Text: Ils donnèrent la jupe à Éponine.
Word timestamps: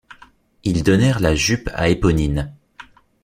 Ils 0.63 0.81
donnèrent 0.81 1.19
la 1.19 1.35
jupe 1.35 1.69
à 1.75 1.89
Éponine. 1.89 2.51